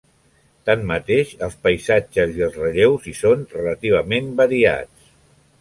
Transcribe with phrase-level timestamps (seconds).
[0.69, 5.17] Tanmateix, els paisatges i els relleus hi són relativament variats.